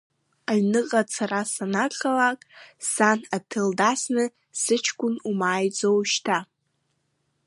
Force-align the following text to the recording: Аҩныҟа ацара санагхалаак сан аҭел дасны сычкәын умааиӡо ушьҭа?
Аҩныҟа 0.51 1.01
ацара 1.05 1.41
санагхалаак 1.53 2.41
сан 2.91 3.19
аҭел 3.35 3.69
дасны 3.79 4.23
сычкәын 4.61 5.15
умааиӡо 5.29 5.89
ушьҭа? 5.97 6.37